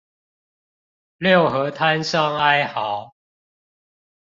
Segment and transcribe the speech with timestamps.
[1.19, 3.13] 六合攤商哀號